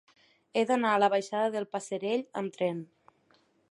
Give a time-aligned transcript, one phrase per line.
[0.55, 2.85] He d'anar a la baixada del Passerell amb tren.